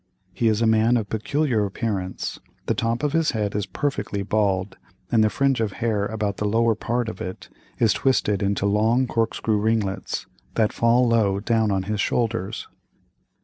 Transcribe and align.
He 0.33 0.47
is 0.47 0.63
a 0.63 0.65
man 0.65 0.97
of 0.97 1.09
peculiar 1.11 1.63
appearance; 1.63 2.39
the 2.65 2.73
top 2.73 3.03
of 3.03 3.13
his 3.13 3.33
head 3.37 3.55
is 3.55 3.67
perfectly 3.67 4.23
bald, 4.23 4.75
and 5.11 5.23
the 5.23 5.29
fringe 5.29 5.61
of 5.61 5.73
hair 5.73 6.07
about 6.07 6.37
the 6.37 6.47
lower 6.47 6.73
part 6.73 7.07
of 7.07 7.21
it, 7.21 7.49
is 7.77 7.93
twisted 7.93 8.41
into 8.41 8.65
long 8.65 9.05
corkscrew 9.05 9.59
ringlets, 9.59 10.25
that 10.55 10.73
fall 10.73 11.07
low 11.07 11.39
down 11.39 11.69
on 11.71 11.83
his 11.83 12.01
shoulders. 12.01 12.67